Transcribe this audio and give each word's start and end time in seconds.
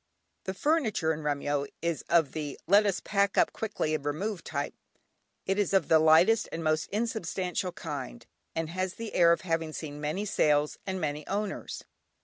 The 0.45 0.55
furniture 0.55 1.13
in 1.13 1.21
Remyo 1.21 1.67
is 1.79 2.03
of 2.09 2.31
the 2.31 2.59
"let 2.65 2.87
us 2.87 3.01
pack 3.01 3.37
up 3.37 3.53
quickly 3.53 3.93
and 3.93 4.03
remove" 4.03 4.43
type. 4.43 4.73
It 5.45 5.59
is 5.59 5.75
of 5.75 5.89
the 5.89 5.99
lightest 5.99 6.49
and 6.51 6.63
most 6.63 6.89
unsubstantial 6.91 7.71
kind, 7.71 8.25
and 8.55 8.69
has 8.71 8.95
the 8.95 9.13
air 9.13 9.31
of 9.31 9.41
having 9.41 9.73
seen 9.73 10.01
many 10.01 10.25
sales 10.25 10.79
and 10.87 10.99
many 10.99 11.27
owners. 11.27 11.83